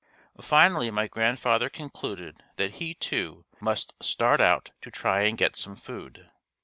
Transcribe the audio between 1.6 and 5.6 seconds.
concluded that he, too, must start out to try and get